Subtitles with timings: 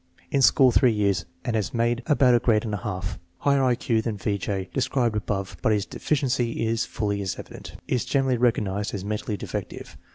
[0.31, 3.05] In school three years and has made about a grade and a half.
[3.05, 4.39] Has higher I Q than V.
[4.39, 4.67] J.
[4.73, 7.75] described above, but his deficiency is fully as evident.
[7.87, 9.97] Is gener ally recognized as mentally defective.